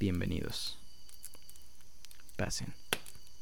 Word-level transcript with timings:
Bienvenidos. 0.00 0.78
Pasen. 2.36 2.72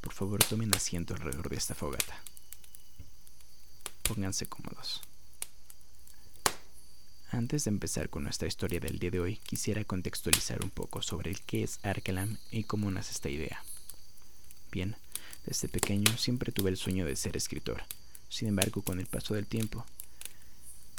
Por 0.01 0.15
favor, 0.15 0.43
tomen 0.43 0.75
asiento 0.75 1.13
alrededor 1.13 1.51
de 1.51 1.57
esta 1.57 1.75
fogata. 1.75 2.23
Pónganse 4.03 4.47
cómodos. 4.47 5.03
Antes 7.31 7.65
de 7.65 7.69
empezar 7.73 8.09
con 8.09 8.23
nuestra 8.25 8.49
historia 8.49 8.81
del 8.81 8.99
día 8.99 9.11
de 9.11 9.21
hoy, 9.21 9.37
quisiera 9.37 9.85
contextualizar 9.85 10.65
un 10.65 10.71
poco 10.71 11.03
sobre 11.03 11.31
el 11.31 11.43
qué 11.43 11.63
es 11.63 11.79
Arkalam 11.83 12.39
y 12.51 12.65
cómo 12.65 12.91
nace 12.91 13.13
esta 13.13 13.29
idea. 13.29 13.63
Bien, 14.73 14.97
desde 15.45 15.69
pequeño 15.69 16.17
siempre 16.17 16.53
tuve 16.53 16.71
el 16.71 16.79
sueño 16.79 17.05
de 17.05 17.17
ser 17.17 17.37
escritor. 17.37 17.83
Sin 18.31 18.49
embargo, 18.49 18.81
con 18.81 18.99
el 18.99 19.07
paso 19.07 19.35
del 19.35 19.47
tiempo, 19.47 19.85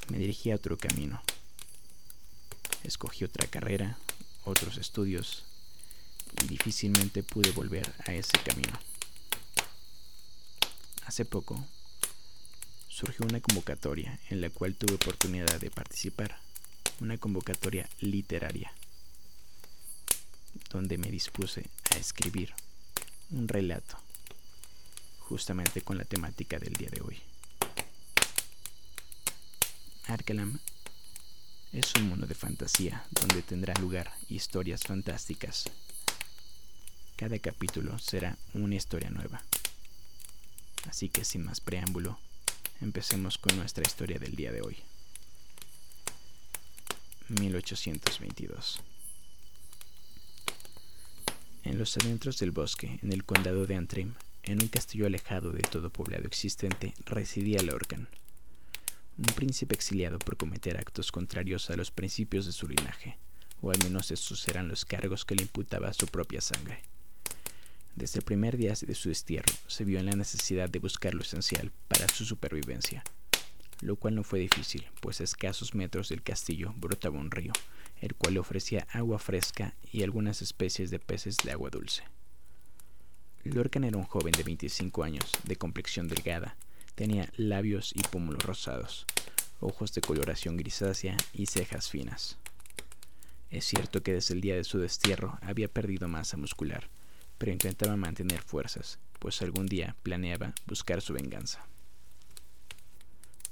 me 0.09 0.19
dirigí 0.19 0.51
a 0.51 0.55
otro 0.55 0.77
camino. 0.77 1.19
Escogí 2.83 3.23
otra 3.23 3.47
carrera, 3.47 3.97
otros 4.43 4.77
estudios, 4.77 5.46
difícilmente 6.47 7.23
pude 7.23 7.51
volver 7.51 7.93
a 8.05 8.13
ese 8.13 8.37
camino. 8.43 8.77
Hace 11.05 11.25
poco 11.25 11.65
surgió 12.87 13.25
una 13.25 13.39
convocatoria 13.39 14.19
en 14.29 14.41
la 14.41 14.49
cual 14.49 14.75
tuve 14.75 14.95
oportunidad 14.95 15.59
de 15.59 15.71
participar, 15.71 16.39
una 16.99 17.17
convocatoria 17.17 17.89
literaria, 18.01 18.73
donde 20.69 20.97
me 20.97 21.09
dispuse 21.09 21.69
a 21.93 21.97
escribir 21.97 22.53
un 23.31 23.47
relato 23.47 23.97
justamente 25.19 25.81
con 25.81 25.97
la 25.97 26.05
temática 26.05 26.57
del 26.57 26.73
día 26.73 26.89
de 26.89 27.01
hoy. 27.01 27.21
Arkelam 30.07 30.59
es 31.73 31.93
un 31.95 32.09
mundo 32.09 32.25
de 32.25 32.33
fantasía 32.33 33.05
donde 33.11 33.41
tendrá 33.41 33.73
lugar 33.75 34.11
historias 34.29 34.83
fantásticas. 34.83 35.65
Cada 37.17 37.39
capítulo 37.39 37.97
será 37.97 38.37
una 38.53 38.75
historia 38.75 39.09
nueva. 39.09 39.41
Así 40.87 41.09
que 41.09 41.25
sin 41.25 41.43
más 41.43 41.59
preámbulo, 41.59 42.19
empecemos 42.79 43.39
con 43.39 43.57
nuestra 43.57 43.81
historia 43.81 44.19
del 44.19 44.35
día 44.35 44.51
de 44.51 44.61
hoy. 44.61 44.77
1822. 47.29 48.81
En 51.63 51.79
los 51.79 51.97
adentros 51.97 52.37
del 52.37 52.51
bosque, 52.51 52.99
en 53.01 53.11
el 53.11 53.25
condado 53.25 53.65
de 53.65 53.75
Antrim, 53.75 54.13
en 54.43 54.61
un 54.61 54.67
castillo 54.67 55.07
alejado 55.07 55.51
de 55.51 55.63
todo 55.63 55.89
poblado 55.89 56.27
existente, 56.27 56.93
residía 57.07 57.63
Lorcan, 57.63 58.07
un 59.17 59.25
príncipe 59.25 59.73
exiliado 59.73 60.19
por 60.19 60.37
cometer 60.37 60.77
actos 60.77 61.11
contrarios 61.11 61.71
a 61.71 61.77
los 61.77 61.89
principios 61.89 62.45
de 62.45 62.51
su 62.51 62.67
linaje, 62.67 63.17
o 63.63 63.71
al 63.71 63.79
menos 63.79 64.11
esos 64.11 64.47
eran 64.47 64.67
los 64.67 64.85
cargos 64.85 65.25
que 65.25 65.33
le 65.33 65.41
imputaba 65.41 65.91
su 65.93 66.05
propia 66.05 66.41
sangre. 66.41 66.83
Desde 67.97 68.19
el 68.19 68.25
primer 68.25 68.57
día 68.57 68.75
de 68.79 68.93
su 68.93 69.09
destierro, 69.09 69.51
se 69.65 69.83
vio 69.83 69.97
en 69.97 70.05
la 70.05 70.15
necesidad 70.15 70.69
de 70.69 70.77
buscar 70.77 71.15
lo 71.15 71.23
esencial 71.23 71.71
para 71.87 72.07
su 72.07 72.25
supervivencia, 72.25 73.03
lo 73.81 73.95
cual 73.95 74.13
no 74.13 74.23
fue 74.23 74.37
difícil, 74.37 74.85
pues 75.01 75.19
a 75.19 75.23
escasos 75.23 75.73
metros 75.73 76.09
del 76.09 76.21
castillo 76.21 76.75
brotaba 76.77 77.17
un 77.17 77.31
río, 77.31 77.53
el 77.99 78.13
cual 78.13 78.35
le 78.35 78.39
ofrecía 78.39 78.85
agua 78.91 79.17
fresca 79.17 79.73
y 79.91 80.03
algunas 80.03 80.43
especies 80.43 80.91
de 80.91 80.99
peces 80.99 81.37
de 81.37 81.51
agua 81.51 81.71
dulce. 81.71 82.03
Lorcan 83.43 83.83
era 83.83 83.97
un 83.97 84.03
joven 84.03 84.33
de 84.33 84.43
25 84.43 85.03
años, 85.03 85.31
de 85.45 85.55
complexión 85.55 86.07
delgada, 86.07 86.55
tenía 86.93 87.27
labios 87.35 87.93
y 87.95 88.03
pómulos 88.03 88.43
rosados, 88.43 89.07
ojos 89.59 89.91
de 89.93 90.01
coloración 90.01 90.55
grisácea 90.55 91.17
y 91.33 91.47
cejas 91.47 91.89
finas. 91.89 92.37
Es 93.49 93.65
cierto 93.65 94.03
que 94.03 94.13
desde 94.13 94.35
el 94.35 94.41
día 94.41 94.55
de 94.55 94.65
su 94.65 94.77
destierro 94.77 95.39
había 95.41 95.67
perdido 95.67 96.07
masa 96.07 96.37
muscular, 96.37 96.89
pero 97.37 97.51
intentaba 97.51 97.95
mantener 97.95 98.41
fuerzas, 98.41 98.99
pues 99.19 99.41
algún 99.41 99.67
día 99.67 99.95
planeaba 100.03 100.53
buscar 100.65 101.01
su 101.01 101.13
venganza. 101.13 101.65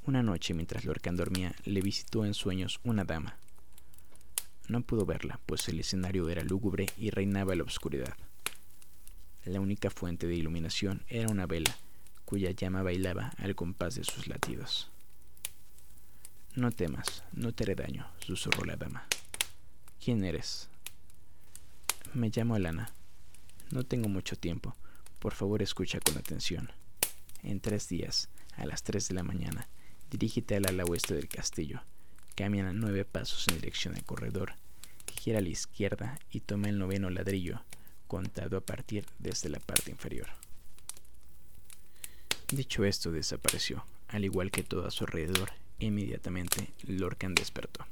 Una 0.05 0.21
noche 0.21 0.53
mientras 0.53 0.85
Lorcan 0.85 1.15
dormía, 1.15 1.55
le 1.63 1.81
visitó 1.81 2.25
en 2.25 2.33
sueños 2.33 2.79
una 2.83 3.05
dama. 3.05 3.37
No 4.67 4.81
pudo 4.81 5.05
verla, 5.05 5.39
pues 5.45 5.67
el 5.67 5.79
escenario 5.79 6.29
era 6.29 6.43
lúgubre 6.43 6.87
y 6.97 7.09
reinaba 7.09 7.55
la 7.55 7.63
oscuridad. 7.63 8.15
La 9.45 9.59
única 9.59 9.89
fuente 9.89 10.27
de 10.27 10.35
iluminación 10.35 11.03
era 11.07 11.29
una 11.29 11.45
vela, 11.45 11.75
cuya 12.25 12.51
llama 12.51 12.81
bailaba 12.81 13.31
al 13.37 13.55
compás 13.55 13.95
de 13.95 14.03
sus 14.03 14.27
latidos. 14.27 14.89
No 16.55 16.71
temas, 16.71 17.23
no 17.33 17.53
te 17.53 17.63
haré 17.63 17.75
daño, 17.75 18.07
susurró 18.19 18.63
la 18.65 18.75
dama. 18.75 19.05
¿Quién 20.03 20.23
eres? 20.23 20.69
Me 22.13 22.29
llamo 22.29 22.55
Alana. 22.55 22.94
No 23.71 23.83
tengo 23.83 24.07
mucho 24.09 24.35
tiempo. 24.35 24.75
Por 25.19 25.33
favor, 25.33 25.61
escucha 25.61 25.99
con 25.99 26.17
atención. 26.17 26.71
En 27.43 27.59
tres 27.59 27.89
días, 27.89 28.29
a 28.55 28.65
las 28.65 28.83
tres 28.83 29.07
de 29.07 29.15
la 29.15 29.23
mañana, 29.23 29.67
dirígete 30.11 30.55
al 30.55 30.67
ala 30.67 30.83
oeste 30.85 31.15
del 31.15 31.27
castillo. 31.27 31.81
Camina 32.35 32.73
nueve 32.73 33.05
pasos 33.05 33.47
en 33.47 33.55
dirección 33.55 33.95
al 33.95 34.03
corredor. 34.03 34.53
Gira 35.21 35.39
a 35.39 35.41
la 35.41 35.49
izquierda 35.49 36.19
y 36.29 36.41
toma 36.41 36.69
el 36.69 36.77
noveno 36.77 37.09
ladrillo 37.09 37.63
contado 38.07 38.57
a 38.57 38.61
partir 38.61 39.05
desde 39.17 39.49
la 39.49 39.59
parte 39.59 39.89
inferior. 39.89 40.27
Dicho 42.51 42.85
esto, 42.85 43.11
desapareció, 43.11 43.85
al 44.07 44.23
igual 44.25 44.51
que 44.51 44.63
todo 44.63 44.85
a 44.85 44.91
su 44.91 45.05
alrededor. 45.05 45.51
Inmediatamente, 45.79 46.71
Lorcan 46.83 47.33
despertó. 47.33 47.85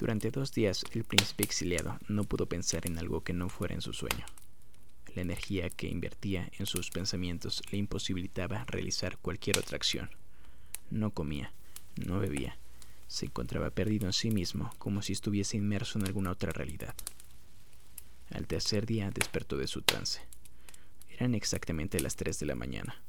Durante 0.00 0.30
dos 0.30 0.50
días, 0.52 0.82
el 0.92 1.04
príncipe 1.04 1.44
exiliado 1.44 1.98
no 2.08 2.24
pudo 2.24 2.46
pensar 2.46 2.86
en 2.86 2.98
algo 2.98 3.22
que 3.22 3.34
no 3.34 3.50
fuera 3.50 3.74
en 3.74 3.82
su 3.82 3.92
sueño. 3.92 4.24
La 5.14 5.20
energía 5.20 5.68
que 5.68 5.88
invertía 5.88 6.50
en 6.58 6.64
sus 6.64 6.88
pensamientos 6.88 7.62
le 7.70 7.76
imposibilitaba 7.76 8.64
realizar 8.64 9.18
cualquier 9.18 9.58
otra 9.58 9.76
acción. 9.76 10.08
No 10.88 11.10
comía, 11.10 11.52
no 11.96 12.18
bebía, 12.18 12.56
se 13.08 13.26
encontraba 13.26 13.68
perdido 13.68 14.06
en 14.06 14.14
sí 14.14 14.30
mismo, 14.30 14.72
como 14.78 15.02
si 15.02 15.12
estuviese 15.12 15.58
inmerso 15.58 15.98
en 15.98 16.06
alguna 16.06 16.30
otra 16.30 16.50
realidad. 16.50 16.94
Al 18.30 18.46
tercer 18.46 18.86
día 18.86 19.10
despertó 19.10 19.58
de 19.58 19.66
su 19.66 19.82
trance. 19.82 20.22
Eran 21.10 21.34
exactamente 21.34 22.00
las 22.00 22.16
tres 22.16 22.38
de 22.38 22.46
la 22.46 22.54
mañana. 22.54 23.02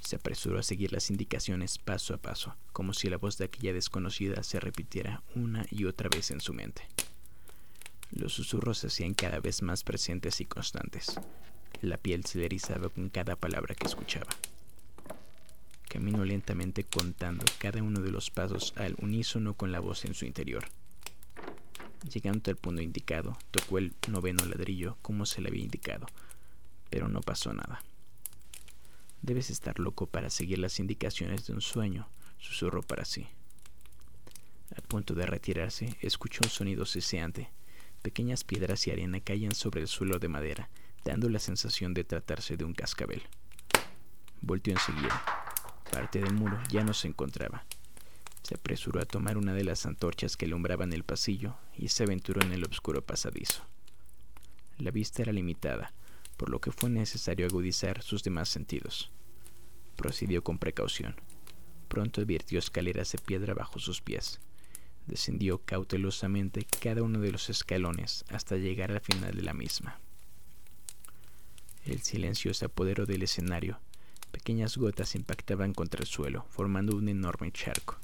Se 0.00 0.16
apresuró 0.16 0.58
a 0.58 0.62
seguir 0.62 0.92
las 0.92 1.10
indicaciones 1.10 1.78
paso 1.78 2.14
a 2.14 2.18
paso, 2.18 2.56
como 2.72 2.94
si 2.94 3.08
la 3.08 3.18
voz 3.18 3.38
de 3.38 3.44
aquella 3.44 3.72
desconocida 3.72 4.42
se 4.42 4.58
repitiera 4.58 5.22
una 5.34 5.66
y 5.70 5.84
otra 5.84 6.08
vez 6.08 6.30
en 6.30 6.40
su 6.40 6.52
mente. 6.52 6.88
Los 8.10 8.32
susurros 8.32 8.78
se 8.78 8.88
hacían 8.88 9.14
cada 9.14 9.38
vez 9.38 9.62
más 9.62 9.84
presentes 9.84 10.40
y 10.40 10.44
constantes. 10.44 11.14
La 11.80 11.96
piel 11.96 12.24
se 12.24 12.38
le 12.38 12.46
erizaba 12.46 12.88
con 12.88 13.08
cada 13.08 13.36
palabra 13.36 13.74
que 13.74 13.86
escuchaba. 13.86 14.30
Caminó 15.88 16.24
lentamente 16.24 16.84
contando 16.84 17.44
cada 17.58 17.82
uno 17.82 18.00
de 18.00 18.10
los 18.10 18.30
pasos 18.30 18.74
al 18.76 18.96
unísono 18.98 19.54
con 19.54 19.70
la 19.70 19.80
voz 19.80 20.04
en 20.04 20.14
su 20.14 20.24
interior. 20.24 20.64
Llegando 22.12 22.50
al 22.50 22.56
punto 22.56 22.80
indicado, 22.80 23.36
tocó 23.50 23.78
el 23.78 23.92
noveno 24.08 24.44
ladrillo 24.44 24.96
como 25.02 25.26
se 25.26 25.40
le 25.40 25.48
había 25.48 25.64
indicado, 25.64 26.06
pero 26.88 27.08
no 27.08 27.20
pasó 27.20 27.52
nada. 27.52 27.82
Debes 29.22 29.50
estar 29.50 29.78
loco 29.78 30.06
para 30.06 30.30
seguir 30.30 30.58
las 30.58 30.80
indicaciones 30.80 31.46
de 31.46 31.52
un 31.52 31.60
sueño, 31.60 32.08
susurró 32.38 32.82
para 32.82 33.04
sí. 33.04 33.26
A 34.76 34.80
punto 34.82 35.14
de 35.14 35.26
retirarse, 35.26 35.96
escuchó 36.00 36.40
un 36.44 36.50
sonido 36.50 36.86
ceseante. 36.86 37.50
Pequeñas 38.02 38.44
piedras 38.44 38.86
y 38.86 38.92
arena 38.92 39.20
caían 39.20 39.54
sobre 39.54 39.82
el 39.82 39.88
suelo 39.88 40.18
de 40.18 40.28
madera, 40.28 40.70
dando 41.04 41.28
la 41.28 41.38
sensación 41.38 41.92
de 41.92 42.04
tratarse 42.04 42.56
de 42.56 42.64
un 42.64 42.72
cascabel. 42.72 43.22
Volteó 44.40 44.72
enseguida. 44.72 45.22
Parte 45.90 46.20
del 46.20 46.32
muro 46.32 46.58
ya 46.70 46.82
no 46.82 46.94
se 46.94 47.08
encontraba. 47.08 47.64
Se 48.42 48.54
apresuró 48.54 49.00
a 49.00 49.04
tomar 49.04 49.36
una 49.36 49.52
de 49.52 49.64
las 49.64 49.84
antorchas 49.84 50.36
que 50.36 50.46
alumbraban 50.46 50.92
el 50.92 51.04
pasillo 51.04 51.56
y 51.76 51.88
se 51.88 52.04
aventuró 52.04 52.40
en 52.40 52.52
el 52.52 52.64
oscuro 52.64 53.02
pasadizo. 53.02 53.62
La 54.78 54.90
vista 54.90 55.22
era 55.22 55.32
limitada, 55.32 55.92
por 56.40 56.48
lo 56.48 56.58
que 56.58 56.72
fue 56.72 56.88
necesario 56.88 57.44
agudizar 57.44 58.02
sus 58.02 58.22
demás 58.22 58.48
sentidos. 58.48 59.10
Procedió 59.94 60.42
con 60.42 60.56
precaución. 60.56 61.14
Pronto 61.86 62.22
advirtió 62.22 62.58
escaleras 62.58 63.12
de 63.12 63.18
piedra 63.18 63.52
bajo 63.52 63.78
sus 63.78 64.00
pies. 64.00 64.40
Descendió 65.06 65.58
cautelosamente 65.58 66.66
cada 66.80 67.02
uno 67.02 67.20
de 67.20 67.30
los 67.30 67.50
escalones 67.50 68.24
hasta 68.30 68.56
llegar 68.56 68.90
al 68.90 69.02
final 69.02 69.34
de 69.34 69.42
la 69.42 69.52
misma. 69.52 70.00
El 71.84 72.00
silencio 72.00 72.54
se 72.54 72.64
apoderó 72.64 73.04
del 73.04 73.22
escenario. 73.22 73.78
Pequeñas 74.32 74.78
gotas 74.78 75.14
impactaban 75.16 75.74
contra 75.74 76.00
el 76.00 76.06
suelo, 76.06 76.46
formando 76.48 76.96
un 76.96 77.10
enorme 77.10 77.52
charco. 77.52 77.98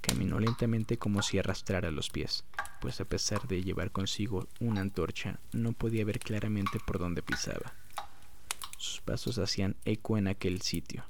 Caminó 0.00 0.40
lentamente 0.40 0.98
como 0.98 1.22
si 1.22 1.38
arrastrara 1.38 1.92
los 1.92 2.10
pies, 2.10 2.42
pues 2.80 3.00
a 3.00 3.04
pesar 3.04 3.46
de 3.48 3.62
llevar 3.62 3.90
consigo 3.90 4.48
una 4.60 4.80
antorcha, 4.80 5.40
no 5.52 5.72
podía 5.72 6.04
ver 6.04 6.18
claramente 6.20 6.78
por 6.86 6.98
dónde 6.98 7.22
pisaba. 7.22 7.74
Sus 8.76 9.00
pasos 9.00 9.38
hacían 9.38 9.76
eco 9.84 10.18
en 10.18 10.28
aquel 10.28 10.62
sitio. 10.62 11.04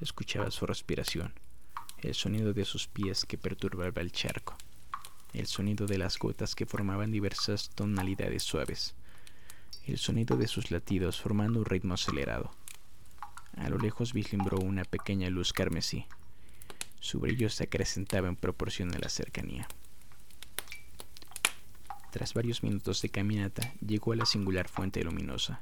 Escuchaba 0.00 0.50
su 0.50 0.66
respiración, 0.66 1.32
el 1.98 2.14
sonido 2.14 2.52
de 2.52 2.64
sus 2.64 2.86
pies 2.86 3.24
que 3.24 3.38
perturbaba 3.38 4.02
el 4.02 4.12
charco, 4.12 4.56
el 5.32 5.46
sonido 5.46 5.86
de 5.86 5.98
las 5.98 6.18
gotas 6.18 6.54
que 6.54 6.66
formaban 6.66 7.10
diversas 7.10 7.70
tonalidades 7.70 8.42
suaves, 8.42 8.94
el 9.86 9.98
sonido 9.98 10.36
de 10.36 10.48
sus 10.48 10.70
latidos 10.70 11.20
formando 11.20 11.60
un 11.60 11.64
ritmo 11.64 11.94
acelerado. 11.94 12.52
A 13.56 13.70
lo 13.70 13.78
lejos 13.78 14.12
vislumbró 14.12 14.58
una 14.58 14.84
pequeña 14.84 15.30
luz 15.30 15.52
carmesí. 15.52 16.06
Su 17.00 17.20
brillo 17.20 17.48
se 17.48 17.64
acrecentaba 17.64 18.28
en 18.28 18.36
proporción 18.36 18.94
a 18.94 18.98
la 18.98 19.08
cercanía. 19.08 19.66
Tras 22.16 22.32
varios 22.32 22.62
minutos 22.62 23.02
de 23.02 23.10
caminata, 23.10 23.74
llegó 23.86 24.12
a 24.14 24.16
la 24.16 24.24
singular 24.24 24.68
fuente 24.68 25.04
luminosa. 25.04 25.60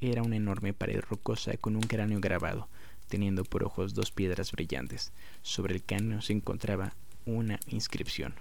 Era 0.00 0.22
una 0.22 0.36
enorme 0.36 0.72
pared 0.72 1.00
rocosa 1.00 1.56
con 1.56 1.74
un 1.74 1.82
cráneo 1.82 2.20
grabado, 2.20 2.68
teniendo 3.08 3.42
por 3.42 3.64
ojos 3.64 3.92
dos 3.92 4.12
piedras 4.12 4.52
brillantes. 4.52 5.10
Sobre 5.42 5.74
el 5.74 5.82
cráneo 5.82 6.22
se 6.22 6.32
encontraba 6.32 6.94
una 7.26 7.58
inscripción: 7.66 8.36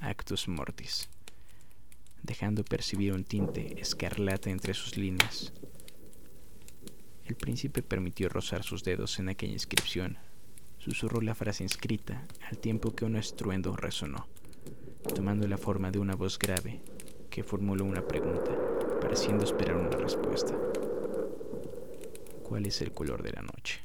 Actus 0.00 0.46
Mortis, 0.46 1.08
dejando 2.22 2.62
percibir 2.62 3.14
un 3.14 3.24
tinte 3.24 3.80
escarlata 3.80 4.48
entre 4.48 4.74
sus 4.74 4.96
líneas. 4.96 5.52
El 7.26 7.34
príncipe 7.34 7.82
permitió 7.82 8.28
rozar 8.28 8.62
sus 8.62 8.84
dedos 8.84 9.18
en 9.18 9.28
aquella 9.28 9.54
inscripción. 9.54 10.18
Susurró 10.78 11.20
la 11.20 11.34
frase 11.34 11.64
inscrita 11.64 12.28
al 12.48 12.58
tiempo 12.58 12.94
que 12.94 13.04
un 13.04 13.16
estruendo 13.16 13.74
resonó, 13.74 14.28
tomando 15.14 15.46
la 15.46 15.58
forma 15.58 15.90
de 15.90 15.98
una 15.98 16.14
voz 16.14 16.38
grave 16.38 16.80
que 17.30 17.44
formuló 17.44 17.84
una 17.84 18.06
pregunta, 18.06 18.50
pareciendo 19.00 19.44
esperar 19.44 19.76
una 19.76 19.96
respuesta. 19.96 20.54
¿Cuál 22.42 22.66
es 22.66 22.80
el 22.80 22.92
color 22.92 23.22
de 23.22 23.32
la 23.32 23.42
noche? 23.42 23.80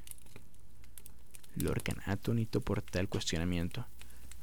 Lorcan, 1.55 1.97
atónito 2.05 2.61
por 2.61 2.81
tal 2.81 3.09
cuestionamiento, 3.09 3.85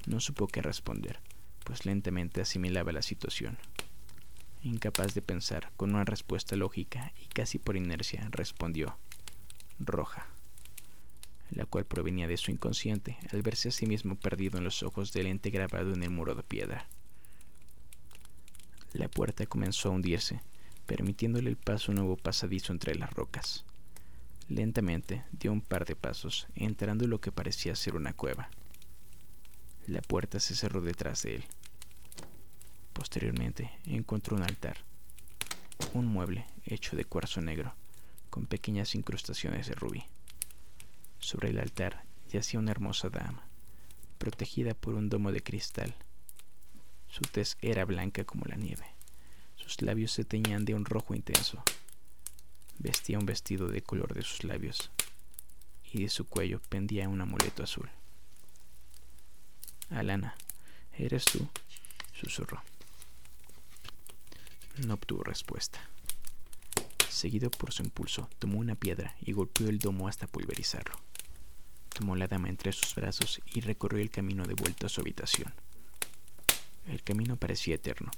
no 0.06 0.20
supo 0.20 0.46
qué 0.46 0.62
responder, 0.62 1.20
pues 1.64 1.86
lentamente 1.86 2.40
asimilaba 2.40 2.92
la 2.92 3.02
situación. 3.02 3.58
Incapaz 4.62 5.14
de 5.14 5.22
pensar 5.22 5.72
con 5.76 5.94
una 5.94 6.04
respuesta 6.04 6.54
lógica 6.56 7.12
y 7.20 7.26
casi 7.26 7.58
por 7.58 7.76
inercia, 7.76 8.28
respondió 8.30 8.98
roja, 9.80 10.26
la 11.50 11.66
cual 11.66 11.84
provenía 11.84 12.28
de 12.28 12.36
su 12.36 12.50
inconsciente 12.50 13.18
al 13.32 13.42
verse 13.42 13.68
a 13.68 13.72
sí 13.72 13.86
mismo 13.86 14.16
perdido 14.16 14.58
en 14.58 14.64
los 14.64 14.82
ojos 14.82 15.12
del 15.12 15.26
ente 15.26 15.50
grabado 15.50 15.92
en 15.92 16.02
el 16.02 16.10
muro 16.10 16.34
de 16.34 16.42
piedra. 16.42 16.86
La 18.92 19.08
puerta 19.08 19.46
comenzó 19.46 19.88
a 19.88 19.92
hundirse, 19.92 20.40
permitiéndole 20.86 21.50
el 21.50 21.56
paso 21.56 21.92
un 21.92 21.96
nuevo 21.98 22.16
pasadizo 22.16 22.72
entre 22.72 22.94
las 22.94 23.12
rocas. 23.12 23.64
Lentamente 24.48 25.24
dio 25.30 25.52
un 25.52 25.60
par 25.60 25.84
de 25.84 25.94
pasos, 25.94 26.48
entrando 26.56 27.04
en 27.04 27.10
lo 27.10 27.20
que 27.20 27.30
parecía 27.30 27.76
ser 27.76 27.94
una 27.94 28.12
cueva. 28.12 28.50
La 29.86 30.02
puerta 30.02 30.40
se 30.40 30.56
cerró 30.56 30.80
detrás 30.80 31.22
de 31.22 31.36
él. 31.36 31.44
Posteriormente 32.92 33.70
encontró 33.86 34.36
un 34.36 34.42
altar, 34.42 34.78
un 35.94 36.06
mueble 36.06 36.46
hecho 36.64 36.96
de 36.96 37.04
cuarzo 37.04 37.40
negro, 37.40 37.74
con 38.28 38.46
pequeñas 38.46 38.94
incrustaciones 38.94 39.68
de 39.68 39.74
rubí. 39.74 40.04
Sobre 41.20 41.50
el 41.50 41.58
altar 41.58 42.02
yacía 42.30 42.58
una 42.58 42.70
hermosa 42.70 43.10
dama, 43.10 43.44
protegida 44.18 44.74
por 44.74 44.94
un 44.94 45.08
domo 45.08 45.32
de 45.32 45.42
cristal. 45.42 45.94
Su 47.08 47.22
tez 47.22 47.56
era 47.60 47.84
blanca 47.84 48.24
como 48.24 48.46
la 48.46 48.56
nieve. 48.56 48.86
Sus 49.56 49.82
labios 49.82 50.12
se 50.12 50.24
teñían 50.24 50.64
de 50.64 50.74
un 50.74 50.84
rojo 50.84 51.14
intenso. 51.14 51.62
Vestía 52.78 53.18
un 53.18 53.26
vestido 53.26 53.68
de 53.68 53.82
color 53.82 54.14
de 54.14 54.22
sus 54.22 54.44
labios 54.44 54.90
y 55.92 56.02
de 56.02 56.08
su 56.08 56.26
cuello 56.26 56.60
pendía 56.68 57.08
un 57.08 57.20
amuleto 57.20 57.62
azul. 57.62 57.90
Alana, 59.90 60.34
¿eres 60.96 61.24
tú? 61.24 61.46
susurró. 62.14 62.62
No 64.86 64.94
obtuvo 64.94 65.22
respuesta. 65.24 65.80
Seguido 67.08 67.50
por 67.50 67.72
su 67.72 67.82
impulso, 67.82 68.30
tomó 68.38 68.58
una 68.58 68.76
piedra 68.76 69.14
y 69.20 69.32
golpeó 69.32 69.68
el 69.68 69.78
domo 69.78 70.08
hasta 70.08 70.26
pulverizarlo. 70.26 71.09
La 72.00 72.26
dama 72.26 72.48
entre 72.48 72.72
sus 72.72 72.94
brazos 72.94 73.40
y 73.46 73.60
recorrió 73.60 74.02
el 74.02 74.10
camino 74.10 74.44
de 74.44 74.54
vuelta 74.54 74.86
a 74.86 74.88
su 74.88 75.00
habitación. 75.00 75.54
El 76.86 77.02
camino 77.02 77.36
parecía 77.36 77.76
eterno, 77.76 78.10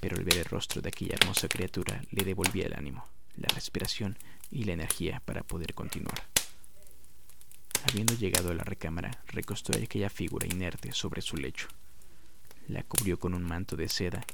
pero 0.00 0.16
al 0.16 0.24
ver 0.24 0.38
el 0.38 0.44
rostro 0.44 0.80
de 0.80 0.88
aquella 0.88 1.16
hermosa 1.20 1.48
criatura 1.48 2.02
le 2.10 2.24
devolvía 2.24 2.66
el 2.66 2.74
ánimo 2.74 3.06
la 3.36 3.48
respiración 3.48 4.16
y 4.50 4.64
la 4.64 4.72
energía 4.72 5.20
para 5.24 5.42
poder 5.42 5.74
continuar. 5.74 6.22
Habiendo 7.88 8.14
llegado 8.14 8.50
a 8.50 8.54
la 8.54 8.64
recámara, 8.64 9.22
recostó 9.26 9.72
aquella 9.76 10.08
figura 10.08 10.46
inerte 10.46 10.92
sobre 10.92 11.20
su 11.20 11.36
lecho. 11.36 11.68
La 12.68 12.82
cubrió 12.82 13.18
con 13.18 13.34
un 13.34 13.42
manto 13.42 13.76
de 13.76 13.88
seda 13.88 14.24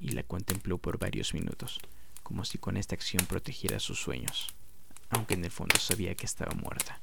y 0.00 0.10
la 0.10 0.22
contempló 0.22 0.78
por 0.78 0.98
varios 0.98 1.34
minutos, 1.34 1.80
como 2.22 2.44
si 2.44 2.58
con 2.58 2.76
esta 2.76 2.94
acción 2.94 3.26
protegiera 3.26 3.78
sus 3.78 4.00
sueños, 4.00 4.48
aunque 5.10 5.34
en 5.34 5.44
el 5.44 5.50
fondo 5.50 5.78
sabía 5.78 6.14
que 6.14 6.26
estaba 6.26 6.52
muerta, 6.54 7.00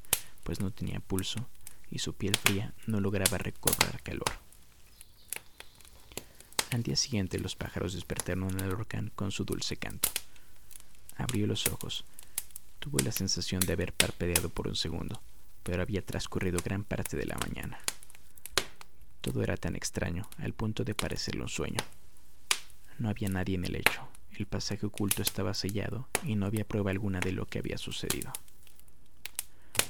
pues 0.48 0.60
no 0.60 0.70
tenía 0.70 0.98
pulso 0.98 1.46
y 1.90 1.98
su 1.98 2.14
piel 2.14 2.34
fría 2.34 2.72
no 2.86 3.00
lograba 3.00 3.36
recobrar 3.36 4.02
calor. 4.02 4.30
Al 6.70 6.82
día 6.82 6.96
siguiente 6.96 7.38
los 7.38 7.54
pájaros 7.54 7.92
despertaron 7.92 8.58
al 8.58 8.70
Lorcan 8.70 9.12
con 9.14 9.30
su 9.30 9.44
dulce 9.44 9.76
canto. 9.76 10.08
Abrió 11.18 11.46
los 11.46 11.66
ojos. 11.66 12.06
Tuvo 12.78 12.98
la 13.00 13.12
sensación 13.12 13.60
de 13.60 13.74
haber 13.74 13.92
parpadeado 13.92 14.48
por 14.48 14.68
un 14.68 14.74
segundo, 14.74 15.20
pero 15.64 15.82
había 15.82 16.00
transcurrido 16.00 16.60
gran 16.64 16.82
parte 16.82 17.18
de 17.18 17.26
la 17.26 17.36
mañana. 17.36 17.78
Todo 19.20 19.42
era 19.42 19.58
tan 19.58 19.76
extraño, 19.76 20.30
al 20.38 20.54
punto 20.54 20.82
de 20.82 20.94
parecerle 20.94 21.42
un 21.42 21.50
sueño. 21.50 21.82
No 22.98 23.10
había 23.10 23.28
nadie 23.28 23.56
en 23.56 23.66
el 23.66 23.72
lecho, 23.72 24.08
el 24.32 24.46
pasaje 24.46 24.86
oculto 24.86 25.20
estaba 25.20 25.52
sellado 25.52 26.08
y 26.24 26.36
no 26.36 26.46
había 26.46 26.66
prueba 26.66 26.90
alguna 26.90 27.20
de 27.20 27.32
lo 27.32 27.44
que 27.44 27.58
había 27.58 27.76
sucedido. 27.76 28.32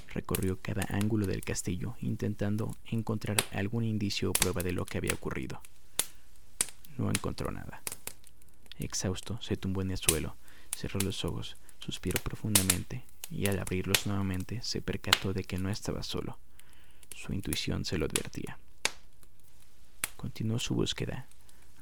Recorrió 0.08 0.58
cada 0.60 0.86
ángulo 0.88 1.26
del 1.26 1.44
castillo 1.44 1.96
intentando 2.00 2.76
encontrar 2.86 3.36
algún 3.52 3.84
indicio 3.84 4.30
o 4.30 4.32
prueba 4.32 4.62
de 4.62 4.72
lo 4.72 4.84
que 4.84 4.98
había 4.98 5.14
ocurrido. 5.14 5.60
No 6.96 7.10
encontró 7.10 7.50
nada. 7.50 7.82
Exhausto, 8.78 9.40
se 9.42 9.56
tumbó 9.56 9.82
en 9.82 9.90
el 9.90 9.98
suelo, 9.98 10.36
Cerró 10.78 11.00
los 11.00 11.24
ojos, 11.24 11.56
suspiró 11.80 12.20
profundamente 12.22 13.04
y 13.32 13.46
al 13.48 13.58
abrirlos 13.58 14.06
nuevamente 14.06 14.62
se 14.62 14.80
percató 14.80 15.32
de 15.32 15.42
que 15.42 15.58
no 15.58 15.70
estaba 15.70 16.04
solo. 16.04 16.38
Su 17.16 17.32
intuición 17.32 17.84
se 17.84 17.98
lo 17.98 18.06
advertía. 18.06 18.58
Continuó 20.16 20.60
su 20.60 20.76
búsqueda, 20.76 21.26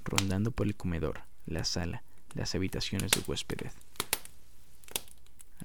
rondando 0.02 0.50
por 0.50 0.66
el 0.66 0.76
comedor, 0.76 1.24
la 1.44 1.64
sala, 1.64 2.02
las 2.32 2.54
habitaciones 2.54 3.10
de 3.10 3.20
huéspedes, 3.26 3.74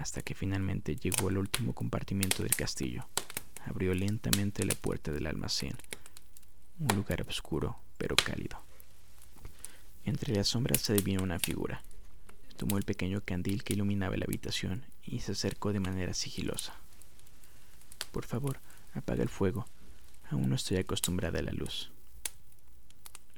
hasta 0.02 0.22
que 0.22 0.36
finalmente 0.36 0.96
llegó 0.96 1.30
al 1.30 1.38
último 1.38 1.74
compartimiento 1.74 2.44
del 2.44 2.56
castillo. 2.56 3.08
Abrió 3.66 3.94
lentamente 3.94 4.66
la 4.66 4.76
puerta 4.76 5.12
del 5.12 5.28
almacén, 5.28 5.76
un 6.80 6.96
lugar 6.96 7.22
oscuro 7.28 7.78
pero 7.98 8.16
cálido. 8.16 8.64
Entre 10.04 10.36
las 10.36 10.48
sombras 10.48 10.82
se 10.82 10.94
adivinó 10.94 11.22
una 11.22 11.38
figura, 11.38 11.84
Tomó 12.62 12.78
el 12.78 12.84
pequeño 12.84 13.22
candil 13.22 13.64
que 13.64 13.74
iluminaba 13.74 14.16
la 14.18 14.26
habitación 14.26 14.86
y 15.04 15.22
se 15.22 15.32
acercó 15.32 15.74
de 15.74 15.80
manera 15.80 16.14
sigilosa. 16.14 16.76
Por 18.12 18.24
favor, 18.24 18.60
apaga 18.94 19.24
el 19.24 19.30
fuego. 19.30 19.66
Aún 20.30 20.48
no 20.48 20.56
estoy 20.58 20.78
acostumbrada 20.78 21.40
a 21.40 21.42
la 21.42 21.54
luz. 21.54 21.90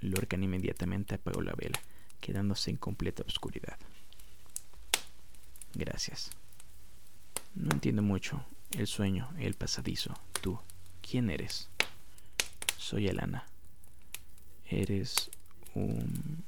Lorcan 0.01 0.43
inmediatamente 0.43 1.15
apagó 1.15 1.41
la 1.41 1.53
vela, 1.53 1.79
quedándose 2.19 2.69
en 2.69 2.75
completa 2.75 3.23
oscuridad. 3.25 3.77
Gracias. 5.73 6.31
No 7.55 7.71
entiendo 7.71 8.01
mucho. 8.01 8.43
El 8.71 8.87
sueño, 8.87 9.29
el 9.37 9.53
pasadizo. 9.53 10.13
Tú. 10.41 10.59
¿Quién 11.01 11.29
eres? 11.29 11.69
Soy 12.77 13.07
Alana. 13.07 13.45
Eres 14.69 15.29
un... 15.75 16.43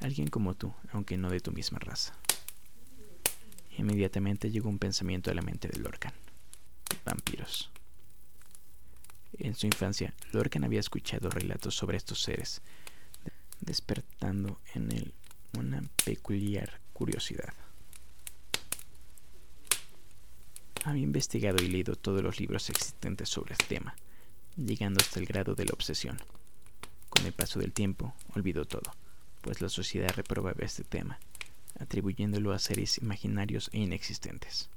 Alguien 0.00 0.28
como 0.28 0.54
tú, 0.54 0.72
aunque 0.92 1.16
no 1.16 1.28
de 1.28 1.40
tu 1.40 1.52
misma 1.52 1.78
raza. 1.78 2.14
Inmediatamente 3.76 4.50
llegó 4.50 4.68
un 4.68 4.78
pensamiento 4.78 5.30
a 5.30 5.34
la 5.34 5.42
mente 5.42 5.68
de 5.68 5.78
Lorcan. 5.78 6.12
Vampiros. 7.04 7.70
En 9.38 9.54
su 9.54 9.66
infancia, 9.66 10.14
Lorcan 10.32 10.64
había 10.64 10.80
escuchado 10.80 11.30
relatos 11.30 11.74
sobre 11.74 11.96
estos 11.96 12.22
seres, 12.22 12.62
despertando 13.60 14.60
en 14.74 14.90
él 14.92 15.14
una 15.56 15.82
peculiar 16.04 16.80
curiosidad. 16.92 17.52
Había 20.88 21.02
investigado 21.02 21.62
y 21.62 21.68
leído 21.68 21.96
todos 21.96 22.22
los 22.22 22.40
libros 22.40 22.70
existentes 22.70 23.28
sobre 23.28 23.52
el 23.52 23.58
tema, 23.58 23.94
llegando 24.56 25.00
hasta 25.02 25.20
el 25.20 25.26
grado 25.26 25.54
de 25.54 25.66
la 25.66 25.72
obsesión. 25.72 26.18
Con 27.10 27.26
el 27.26 27.32
paso 27.32 27.58
del 27.58 27.72
tiempo, 27.72 28.14
olvidó 28.34 28.64
todo 28.64 28.92
pues 29.40 29.60
la 29.60 29.68
sociedad 29.68 30.10
reprobaba 30.14 30.60
este 30.60 30.84
tema, 30.84 31.18
atribuyéndolo 31.78 32.52
a 32.52 32.58
seres 32.58 32.98
imaginarios 32.98 33.70
e 33.72 33.78
inexistentes. 33.78 34.68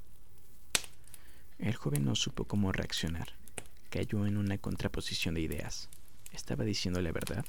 El 1.60 1.76
joven 1.76 2.06
no 2.06 2.16
supo 2.16 2.46
cómo 2.46 2.72
reaccionar, 2.72 3.34
cayó 3.90 4.26
en 4.26 4.38
una 4.38 4.58
contraposición 4.58 5.36
de 5.36 5.42
ideas. 5.42 5.90
¿Estaba 6.32 6.64
diciendo 6.64 7.02
la 7.02 7.12
verdad? 7.12 7.46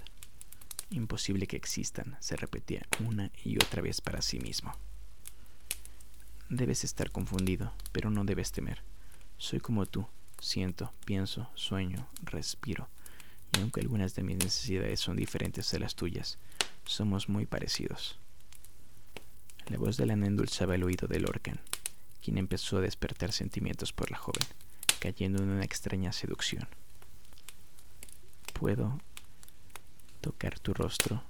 Imposible 0.90 1.47
que 1.47 1.57
existan, 1.57 2.16
se 2.21 2.37
repetía 2.37 2.87
una 3.07 3.31
y 3.45 3.57
otra 3.57 3.83
vez 3.83 4.00
para 4.00 4.21
sí 4.21 4.38
mismo. 4.38 4.75
Debes 6.53 6.85
estar 6.85 7.11
confundido, 7.11 7.73
pero 7.93 8.11
no 8.11 8.27
debes 8.27 8.53
temer. 8.53 8.83
Soy 9.39 9.59
como 9.59 9.87
tú, 9.87 10.07
siento, 10.39 10.93
pienso, 11.07 11.49
sueño, 11.55 12.07
respiro, 12.25 12.91
y 13.57 13.63
aunque 13.63 13.81
algunas 13.81 14.15
de 14.15 14.23
mis 14.23 14.37
necesidades 14.37 15.01
son 15.01 15.17
diferentes 15.17 15.73
a 15.73 15.79
las 15.79 15.95
tuyas, 15.95 16.37
somos 16.85 17.31
muy 17.31 17.47
parecidos. 17.47 18.19
La 19.69 19.79
voz 19.79 19.97
de 19.97 20.05
Lana 20.05 20.27
endulzaba 20.27 20.75
el 20.75 20.85
oído 20.85 21.09
de 21.09 21.21
Lorcan, 21.21 21.59
quien 22.23 22.37
empezó 22.37 22.77
a 22.77 22.83
despertar 22.83 23.33
sentimientos 23.33 23.95
por 23.95 24.11
la 24.11 24.19
joven, 24.19 24.47
cayendo 25.01 25.43
en 25.43 25.49
una 25.49 25.65
extraña 25.65 26.13
seducción. 26.13 26.69
¿Puedo 28.53 29.01
tocar 30.21 30.59
tu 30.59 30.75
rostro? 30.75 31.25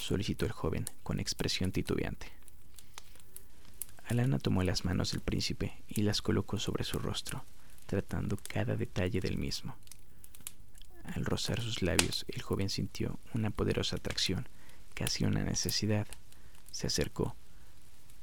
solicitó 0.00 0.44
el 0.44 0.50
joven, 0.50 0.86
con 1.04 1.20
expresión 1.20 1.70
titubeante. 1.70 2.32
Alana 4.08 4.38
tomó 4.38 4.62
las 4.62 4.84
manos 4.84 5.10
del 5.10 5.20
príncipe 5.20 5.82
y 5.88 6.02
las 6.02 6.22
colocó 6.22 6.60
sobre 6.60 6.84
su 6.84 6.98
rostro, 6.98 7.44
tratando 7.86 8.38
cada 8.48 8.76
detalle 8.76 9.20
del 9.20 9.36
mismo. 9.36 9.76
Al 11.14 11.24
rozar 11.24 11.60
sus 11.60 11.82
labios, 11.82 12.24
el 12.28 12.42
joven 12.42 12.70
sintió 12.70 13.18
una 13.34 13.50
poderosa 13.50 13.96
atracción, 13.96 14.48
casi 14.94 15.24
una 15.24 15.42
necesidad. 15.42 16.06
Se 16.70 16.86
acercó 16.86 17.34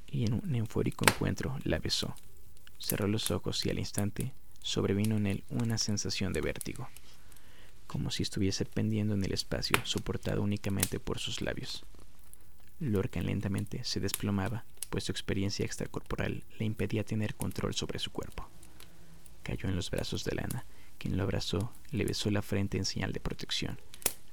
y 0.07 0.25
en 0.25 0.33
un 0.35 0.55
eufórico 0.55 1.05
encuentro 1.05 1.57
la 1.63 1.79
besó. 1.79 2.15
Cerró 2.79 3.07
los 3.07 3.31
ojos 3.31 3.65
y 3.65 3.69
al 3.69 3.79
instante 3.79 4.33
sobrevino 4.61 5.17
en 5.17 5.27
él 5.27 5.43
una 5.49 5.77
sensación 5.77 6.31
de 6.31 6.41
vértigo, 6.41 6.87
como 7.87 8.09
si 8.09 8.23
estuviese 8.23 8.63
pendiendo 8.63 9.15
en 9.15 9.23
el 9.23 9.33
espacio, 9.33 9.77
soportado 9.83 10.41
únicamente 10.41 10.99
por 10.99 11.19
sus 11.19 11.41
labios. 11.41 11.83
Lorcan 12.79 13.25
lentamente 13.25 13.83
se 13.83 13.99
desplomaba 13.99 14.63
pues 14.93 15.05
su 15.05 15.11
experiencia 15.11 15.65
extracorporal 15.65 16.43
le 16.59 16.65
impedía 16.65 17.03
tener 17.03 17.33
control 17.33 17.73
sobre 17.73 17.97
su 17.97 18.11
cuerpo. 18.11 18.47
Cayó 19.41 19.67
en 19.67 19.75
los 19.75 19.89
brazos 19.89 20.23
de 20.23 20.35
Lana, 20.35 20.65
quien 20.99 21.17
lo 21.17 21.23
abrazó, 21.23 21.73
le 21.89 22.05
besó 22.05 22.29
la 22.29 22.43
frente 22.43 22.77
en 22.77 22.85
señal 22.85 23.11
de 23.11 23.19
protección, 23.19 23.79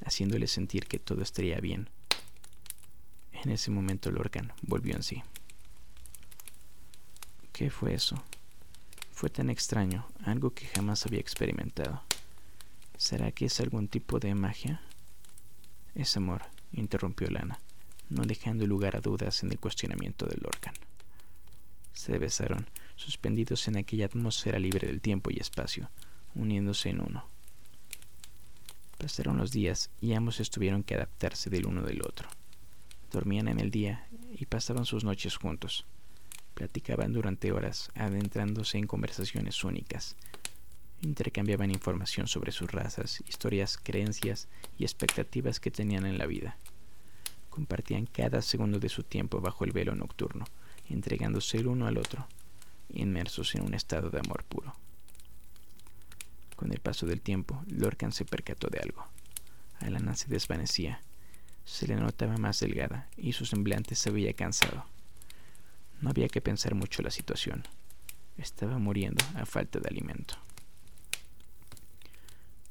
haciéndole 0.05 0.47
sentir 0.47 0.87
que 0.87 0.99
todo 0.99 1.23
estaría 1.23 1.59
bien. 1.61 1.89
En 3.33 3.51
ese 3.51 3.71
momento 3.71 4.11
Lorcan 4.11 4.53
volvió 4.61 4.97
en 4.97 5.03
sí. 5.03 5.23
¿Qué 7.55 7.71
fue 7.71 7.95
eso? 7.95 8.23
Fue 9.13 9.31
tan 9.31 9.49
extraño, 9.49 10.07
algo 10.27 10.51
que 10.51 10.67
jamás 10.67 11.07
había 11.07 11.21
experimentado. 11.21 12.03
¿Será 12.99 13.33
que 13.33 13.47
es 13.47 13.61
algún 13.61 13.89
tipo 13.89 14.19
de 14.19 14.35
magia? 14.35 14.83
Es 15.95 16.19
amor, 16.19 16.43
interrumpió 16.71 17.31
Lana 17.31 17.59
no 18.11 18.25
dejando 18.25 18.67
lugar 18.67 18.97
a 18.97 19.01
dudas 19.01 19.43
en 19.43 19.53
el 19.53 19.59
cuestionamiento 19.59 20.27
del 20.27 20.41
Lorcan. 20.43 20.75
Se 21.93 22.19
besaron, 22.19 22.67
suspendidos 22.97 23.67
en 23.69 23.77
aquella 23.77 24.07
atmósfera 24.07 24.59
libre 24.59 24.89
del 24.89 25.01
tiempo 25.01 25.31
y 25.31 25.39
espacio, 25.39 25.91
uniéndose 26.35 26.91
en 26.91 27.01
uno. 27.01 27.27
Pasaron 28.99 29.39
los 29.39 29.53
días 29.53 29.91
y 30.01 30.13
ambos 30.13 30.41
estuvieron 30.41 30.83
que 30.83 30.95
adaptarse 30.95 31.49
del 31.51 31.67
uno 31.67 31.83
del 31.83 32.03
otro. 32.03 32.29
Dormían 33.11 33.49
en 33.49 33.61
el 33.61 33.71
día 33.71 34.07
y 34.35 34.45
pasaban 34.47 34.85
sus 34.85 35.05
noches 35.05 35.37
juntos. 35.37 35.87
Platicaban 36.55 37.13
durante 37.13 37.53
horas, 37.53 37.91
adentrándose 37.95 38.77
en 38.79 38.87
conversaciones 38.87 39.65
únicas. 39.65 40.17
Intercambiaban 41.01 41.71
información 41.71 42.27
sobre 42.29 42.53
sus 42.53 42.71
razas, 42.71 43.23
historias, 43.27 43.79
creencias 43.79 44.49
y 44.79 44.85
expectativas 44.85 45.61
que 45.61 45.71
tenían 45.71 46.05
en 46.05 46.19
la 46.19 46.27
vida 46.27 46.59
compartían 47.51 48.07
cada 48.07 48.41
segundo 48.41 48.79
de 48.79 48.89
su 48.89 49.03
tiempo 49.03 49.41
bajo 49.41 49.65
el 49.65 49.73
velo 49.73 49.95
nocturno, 49.95 50.47
entregándose 50.89 51.59
el 51.59 51.67
uno 51.67 51.87
al 51.87 51.99
otro, 51.99 52.27
inmersos 52.89 53.55
en 53.55 53.63
un 53.63 53.75
estado 53.75 54.09
de 54.09 54.21
amor 54.21 54.45
puro. 54.45 54.75
Con 56.57 56.73
el 56.73 56.81
paso 56.81 57.07
del 57.07 57.21
tiempo, 57.21 57.63
Lorcan 57.69 58.13
se 58.13 58.25
percató 58.25 58.69
de 58.69 58.79
algo. 58.79 59.07
Alana 59.81 60.15
se 60.15 60.29
desvanecía, 60.29 61.01
se 61.65 61.87
le 61.87 61.97
notaba 61.97 62.37
más 62.37 62.61
delgada 62.61 63.09
y 63.17 63.33
su 63.33 63.47
semblante 63.47 63.95
se 63.95 64.11
veía 64.11 64.33
cansado. 64.35 64.85
No 66.01 66.11
había 66.11 66.29
que 66.29 66.41
pensar 66.41 66.75
mucho 66.75 67.03
la 67.03 67.11
situación. 67.11 67.65
Estaba 68.39 68.79
muriendo 68.79 69.25
a 69.35 69.45
falta 69.45 69.81
de 69.81 69.89
alimento. 69.89 70.35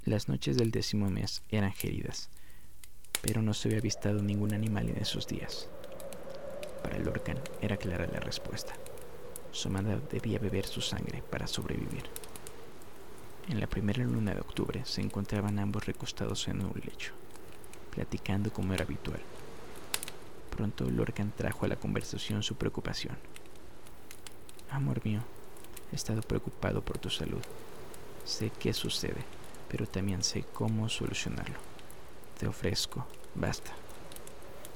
Las 0.05 0.29
noches 0.29 0.57
del 0.57 0.71
décimo 0.71 1.09
mes 1.09 1.43
eran 1.49 1.71
geridas 1.71 2.29
pero 3.21 3.41
no 3.41 3.53
se 3.53 3.67
había 3.67 3.79
avistado 3.79 4.21
ningún 4.21 4.53
animal 4.53 4.89
en 4.89 4.97
esos 4.97 5.27
días. 5.27 5.67
Para 6.83 6.99
Lorcan 6.99 7.37
era 7.61 7.77
clara 7.77 8.07
la 8.07 8.19
respuesta. 8.19 8.73
Su 9.51 9.67
amada 9.67 9.99
debía 10.11 10.39
beber 10.39 10.65
su 10.65 10.81
sangre 10.81 11.23
para 11.29 11.47
sobrevivir. 11.47 12.03
En 13.49 13.59
la 13.59 13.67
primera 13.67 14.03
luna 14.03 14.33
de 14.33 14.41
octubre 14.41 14.81
se 14.85 15.01
encontraban 15.01 15.59
ambos 15.59 15.85
recostados 15.85 16.47
en 16.47 16.61
un 16.61 16.81
lecho, 16.85 17.13
platicando 17.91 18.53
como 18.53 18.73
era 18.73 18.83
habitual. 18.83 19.19
Pronto 20.51 20.89
Lorcan 20.89 21.33
trajo 21.35 21.65
a 21.65 21.69
la 21.69 21.75
conversación 21.75 22.43
su 22.43 22.55
preocupación. 22.55 23.17
Amor 24.69 25.03
mío, 25.03 25.21
he 25.91 25.95
estado 25.95 26.21
preocupado 26.21 26.81
por 26.81 26.99
tu 26.99 27.09
salud. 27.09 27.41
Sé 28.23 28.51
qué 28.59 28.71
sucede, 28.73 29.23
pero 29.67 29.87
también 29.87 30.21
sé 30.21 30.43
cómo 30.53 30.87
solucionarlo. 30.89 31.68
Te 32.39 32.47
ofrezco, 32.47 33.05
basta. 33.35 33.73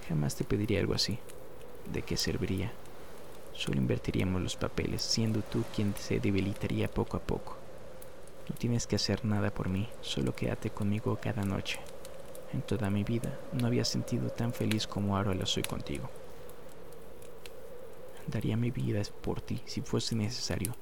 Jamás 0.10 0.36
te 0.36 0.44
pediría 0.44 0.82
algo 0.82 0.96
así. 0.96 1.18
¿De 1.94 2.02
qué 2.02 2.18
serviría? 2.18 2.74
Solo 3.54 3.78
invertiríamos 3.78 4.42
los 4.42 4.58
papeles, 4.58 5.02
siendo 5.02 5.40
tú 5.44 5.64
quien 5.74 5.96
se 5.96 6.20
debilitaría 6.20 6.90
poco 6.90 7.16
a 7.16 7.22
poco. 7.22 7.56
No 8.50 8.56
tienes 8.58 8.86
que 8.86 8.98
hacer 8.98 9.24
nada 9.24 9.50
por 9.50 9.70
mí, 9.70 9.88
solo 10.02 10.36
quédate 10.36 10.72
conmigo 10.72 11.18
cada 11.22 11.46
noche. 11.46 11.80
En 12.52 12.64
toda 12.64 12.90
mi 12.90 13.06
vida 13.06 13.40
no 13.54 13.68
había 13.68 13.86
sentido 13.86 14.30
tan 14.30 14.52
feliz 14.52 14.86
como 14.86 15.16
ahora 15.16 15.34
lo 15.34 15.46
soy 15.46 15.64
contigo. 15.64 16.10
Daría 18.28 18.58
mi 18.58 18.72
vida 18.72 19.02
por 19.22 19.40
ti 19.40 19.62
si 19.66 19.80
fuese 19.80 20.18
necesario. 20.18 20.76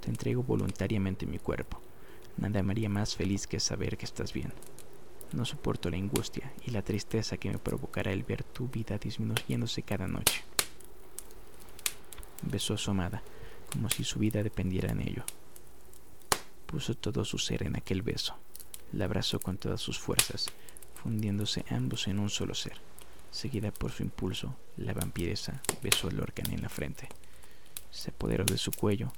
Te 0.00 0.08
entrego 0.08 0.42
voluntariamente 0.42 1.26
mi 1.26 1.38
cuerpo. 1.38 1.78
Nada 2.38 2.62
me 2.62 2.72
haría 2.72 2.88
más 2.88 3.14
feliz 3.14 3.46
que 3.46 3.60
saber 3.60 3.98
que 3.98 4.06
estás 4.06 4.32
bien. 4.32 4.54
No 5.32 5.46
soporto 5.46 5.88
la 5.88 5.96
angustia 5.96 6.52
y 6.66 6.72
la 6.72 6.82
tristeza 6.82 7.38
que 7.38 7.50
me 7.50 7.58
provocará 7.58 8.12
el 8.12 8.22
ver 8.22 8.44
tu 8.44 8.68
vida 8.68 8.98
disminuyéndose 8.98 9.82
cada 9.82 10.06
noche. 10.06 10.44
Besó 12.42 12.76
su 12.76 12.90
amada, 12.90 13.22
como 13.70 13.88
si 13.88 14.04
su 14.04 14.18
vida 14.18 14.42
dependiera 14.42 14.92
en 14.92 15.00
ello. 15.00 15.24
Puso 16.66 16.94
todo 16.94 17.24
su 17.24 17.38
ser 17.38 17.62
en 17.62 17.76
aquel 17.76 18.02
beso. 18.02 18.36
La 18.92 19.06
abrazó 19.06 19.40
con 19.40 19.56
todas 19.56 19.80
sus 19.80 19.98
fuerzas, 19.98 20.48
fundiéndose 21.02 21.64
ambos 21.70 22.08
en 22.08 22.18
un 22.18 22.28
solo 22.28 22.54
ser. 22.54 22.76
Seguida 23.30 23.70
por 23.70 23.90
su 23.90 24.02
impulso, 24.02 24.54
la 24.76 24.92
vampiresa 24.92 25.62
besó 25.82 26.08
al 26.08 26.16
Lorcan 26.16 26.52
en 26.52 26.60
la 26.60 26.68
frente. 26.68 27.08
Se 27.90 28.10
apoderó 28.10 28.44
de 28.44 28.58
su 28.58 28.70
cuello 28.70 29.10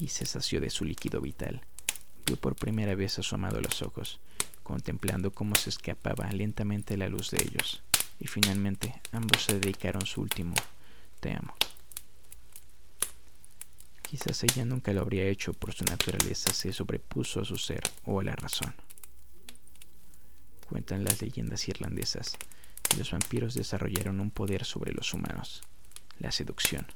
y 0.00 0.08
se 0.08 0.26
sació 0.26 0.60
de 0.60 0.70
su 0.70 0.84
líquido 0.84 1.20
vital. 1.20 1.60
Vio 2.26 2.36
por 2.36 2.56
primera 2.56 2.96
vez 2.96 3.20
a 3.20 3.22
su 3.22 3.36
amado 3.36 3.60
los 3.60 3.82
ojos 3.82 4.18
contemplando 4.66 5.30
cómo 5.30 5.54
se 5.54 5.70
escapaba 5.70 6.28
lentamente 6.32 6.96
la 6.96 7.08
luz 7.08 7.30
de 7.30 7.40
ellos, 7.40 7.84
y 8.18 8.26
finalmente 8.26 9.00
ambos 9.12 9.44
se 9.44 9.60
dedicaron 9.60 10.04
su 10.04 10.22
último 10.22 10.54
te 11.20 11.32
amo. 11.32 11.54
Quizás 14.02 14.42
ella 14.42 14.64
nunca 14.64 14.92
lo 14.92 15.02
habría 15.02 15.28
hecho 15.28 15.52
por 15.52 15.72
su 15.72 15.84
naturaleza, 15.84 16.52
se 16.52 16.72
sobrepuso 16.72 17.40
a 17.40 17.44
su 17.44 17.56
ser 17.56 17.82
o 18.04 18.18
a 18.18 18.24
la 18.24 18.34
razón. 18.34 18.74
Cuentan 20.68 21.04
las 21.04 21.22
leyendas 21.22 21.68
irlandesas 21.68 22.36
que 22.88 22.96
los 22.96 23.12
vampiros 23.12 23.54
desarrollaron 23.54 24.18
un 24.18 24.32
poder 24.32 24.64
sobre 24.64 24.92
los 24.92 25.14
humanos, 25.14 25.62
la 26.18 26.32
seducción. 26.32 26.86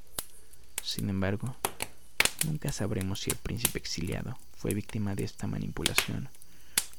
Sin 0.82 1.08
embargo, 1.08 1.54
nunca 2.46 2.72
sabremos 2.72 3.20
si 3.20 3.30
el 3.30 3.36
príncipe 3.36 3.78
exiliado 3.78 4.36
fue 4.56 4.74
víctima 4.74 5.14
de 5.14 5.22
esta 5.22 5.46
manipulación 5.46 6.28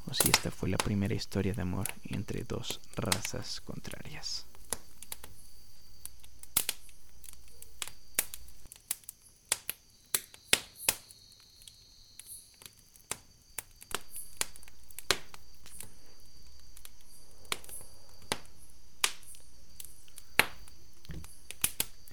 o 0.07 0.13
si 0.13 0.29
esta 0.29 0.51
fue 0.51 0.69
la 0.69 0.77
primera 0.77 1.13
historia 1.13 1.53
de 1.53 1.61
amor 1.61 1.87
entre 2.03 2.43
dos 2.43 2.79
razas 2.95 3.61
contrarias. 3.61 4.45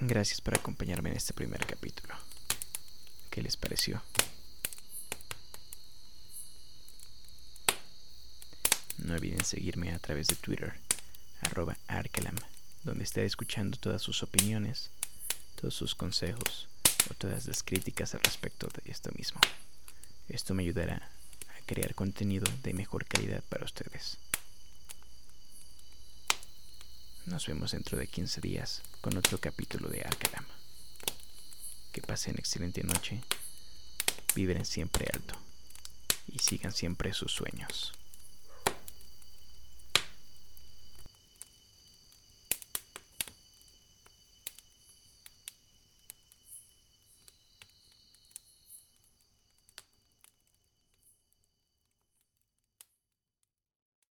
Gracias 0.01 0.41
por 0.41 0.55
acompañarme 0.55 1.11
en 1.11 1.17
este 1.17 1.35
primer 1.35 1.67
capítulo. 1.67 2.15
¿Qué 3.31 3.43
les 3.43 3.57
pareció? 3.57 4.01
No 9.09 9.15
olviden 9.15 9.43
seguirme 9.43 9.95
a 9.95 9.99
través 9.99 10.27
de 10.27 10.37
Twitter, 10.37 10.75
arroba 11.41 11.79
Arcalam, 11.87 12.37
donde 12.85 13.05
estaré 13.05 13.25
escuchando 13.25 13.79
todas 13.79 14.03
sus 14.03 14.23
opiniones, 14.23 14.91
todos 15.59 15.73
sus 15.73 15.95
consejos 15.95 16.69
o 17.11 17.15
todas 17.15 17.47
las 17.47 17.63
críticas 17.63 18.15
al 18.15 18.21
respecto 18.21 18.69
de 18.69 18.93
esto 18.93 19.11
mismo. 19.17 19.41
Esto 20.29 20.53
me 20.53 20.63
ayudará 20.63 20.97
a 21.57 21.65
crear 21.65 21.95
contenido 21.95 22.45
de 22.63 22.75
mejor 22.75 23.07
calidad 23.07 23.43
para 23.49 23.65
ustedes. 23.65 24.19
Nos 27.25 27.47
vemos 27.47 27.73
dentro 27.73 27.97
de 27.97 28.09
15 28.09 28.43
días 28.43 28.83
con 29.01 29.17
otro 29.17 29.39
capítulo 29.39 29.89
de 29.89 30.03
Arcalam. 30.03 30.45
Que 31.93 32.03
pasen 32.03 32.37
excelente 32.37 32.85
noche, 32.85 33.23
vibren 34.35 34.67
siempre 34.67 35.07
alto 35.11 35.35
y 36.27 36.41
sigan 36.41 36.73
siempre 36.73 37.15
sus 37.15 37.33
sueños. 37.33 37.98